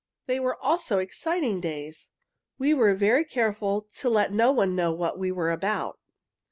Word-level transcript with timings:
They 0.25 0.39
were 0.39 0.57
also 0.59 0.97
exciting 0.97 1.59
days. 1.61 2.09
We 2.57 2.73
were 2.73 2.95
very 2.95 3.23
careful 3.23 3.81
to 3.99 4.09
let 4.09 4.33
no 4.33 4.51
one 4.51 4.75
know 4.75 4.91
what 4.91 5.19
we 5.19 5.31
were 5.31 5.51
about. 5.51 5.99